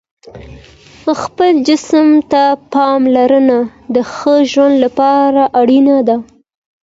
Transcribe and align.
خپل 1.21 1.53
جسم 1.67 2.07
ته 2.31 2.43
پاملرنه 2.73 3.59
د 3.95 3.95
ښه 4.13 4.35
ژوند 4.51 4.75
لپاره 4.85 5.43
اړینه 5.59 5.97
ده. 6.07 6.17